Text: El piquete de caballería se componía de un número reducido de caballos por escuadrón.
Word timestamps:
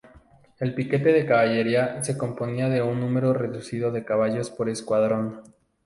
El 0.57 0.73
piquete 0.73 1.13
de 1.13 1.27
caballería 1.27 2.01
se 2.03 2.17
componía 2.17 2.69
de 2.69 2.81
un 2.81 2.99
número 2.99 3.33
reducido 3.33 3.91
de 3.91 4.03
caballos 4.03 4.49
por 4.49 4.67
escuadrón. 4.67 5.41